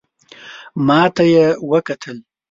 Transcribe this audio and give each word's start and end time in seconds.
ماته 0.85 1.23
یې 1.33 1.45
وکتل. 1.71 2.17